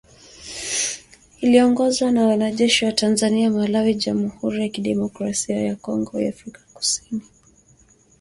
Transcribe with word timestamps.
Iliongozwa 1.41 2.11
na 2.11 2.27
wanajeshi 2.27 2.85
wa 2.85 2.91
Tanzania, 2.91 3.49
Malawi, 3.51 3.93
Jamuhuri 3.93 4.61
ya 4.61 4.69
Kidemokrasia 4.69 5.61
ya 5.61 5.75
Kongo 5.75 6.19
na 6.21 6.29
Afrika 6.29 6.61
kusini 6.73 7.21